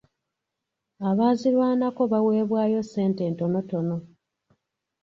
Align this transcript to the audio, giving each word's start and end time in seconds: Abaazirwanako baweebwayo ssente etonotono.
Abaazirwanako 1.09 2.01
baweebwayo 2.11 2.79
ssente 2.83 3.21
etonotono. 3.31 3.97